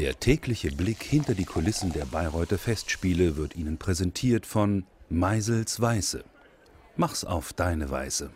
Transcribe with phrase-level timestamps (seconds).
[0.00, 6.24] Der tägliche Blick hinter die Kulissen der Bayreuther Festspiele wird Ihnen präsentiert von Meisels Weiße.
[6.96, 8.30] Mach's auf deine Weise.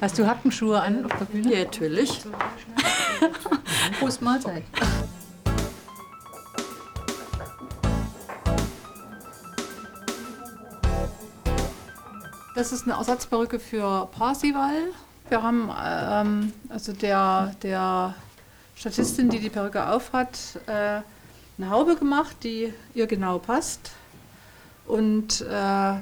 [0.00, 1.52] Hast du Hackenschuhe an auf der Bühne?
[1.52, 2.20] Ja, natürlich.
[3.98, 4.62] Prost Mahlzeit.
[12.54, 14.74] Das ist eine Ersatzperücke für Parsival.
[15.30, 18.14] Wir haben ähm, also der, der
[18.76, 21.00] Statistin, die die Perücke aufhat, äh,
[21.56, 23.92] eine Haube gemacht, die ihr genau passt.
[24.86, 25.94] Und äh,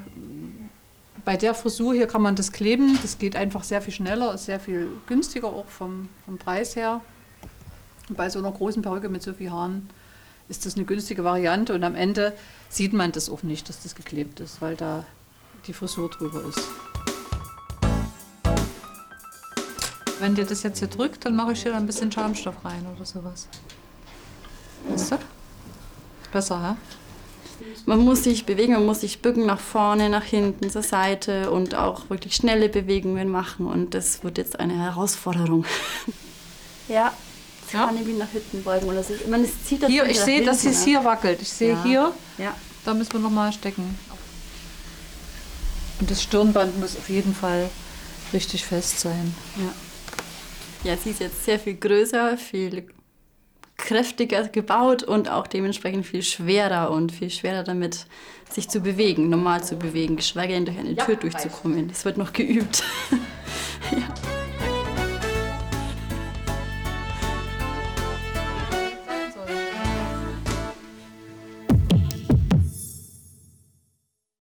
[1.23, 2.99] bei der Frisur hier kann man das kleben.
[3.01, 6.99] Das geht einfach sehr viel schneller, ist sehr viel günstiger auch vom, vom Preis her.
[8.09, 9.89] Und bei so einer großen Perücke mit so vielen Haaren
[10.49, 11.73] ist das eine günstige Variante.
[11.73, 12.33] Und am Ende
[12.67, 15.05] sieht man das auch nicht, dass das geklebt ist, weil da
[15.67, 16.61] die Frisur drüber ist.
[20.19, 23.05] Wenn dir das jetzt hier drückt, dann mache ich hier ein bisschen Schaumstoff rein oder
[23.05, 23.47] sowas.
[24.87, 25.17] Weißt du?
[26.31, 26.75] Besser, hä?
[27.85, 31.75] Man muss sich bewegen, man muss sich bücken nach vorne, nach hinten, zur Seite und
[31.75, 33.65] auch wirklich schnelle Bewegungen machen.
[33.67, 35.65] Und das wird jetzt eine Herausforderung.
[36.87, 37.11] ja,
[37.61, 37.85] jetzt Ja.
[37.87, 39.13] kann ich mich nach hinten beugen oder so.
[39.29, 40.85] Man, es zieht das Hier, ich sehe, dass es ne?
[40.85, 41.41] hier wackelt.
[41.41, 41.83] Ich sehe Ja.
[41.83, 42.53] hier, Ja.
[42.85, 43.97] da müssen wir noch mal stecken.
[46.01, 47.69] Und das Stirnband muss auf jeden Fall
[48.33, 49.35] richtig fest sein.
[50.83, 52.87] Ja, sie ist jetzt sehr viel größer, viel
[53.77, 58.07] kräftiger gebaut und auch dementsprechend viel schwerer und viel schwerer damit,
[58.49, 61.87] sich zu bewegen, normal zu bewegen, geschweige denn durch eine Tür durchzukommen.
[61.87, 62.83] Das wird noch geübt.
[63.91, 64.30] ja.